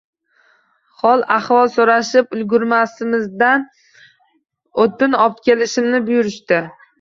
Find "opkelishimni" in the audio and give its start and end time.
5.27-6.03